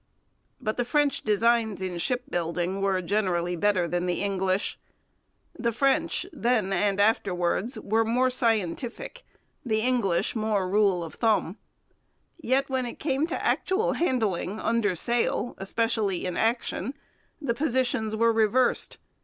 [0.59, 4.79] But the French designs in shipbuilding were generally better than the English.
[5.53, 9.21] The French, then and afterwards, were more scientific,
[9.63, 11.59] the English more rule of thumb.
[12.39, 16.95] Yet when it came to actual handling under sail, especially in action,
[17.39, 18.97] the positions were reversed.